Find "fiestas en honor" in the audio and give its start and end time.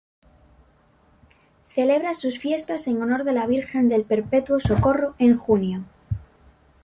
2.39-3.23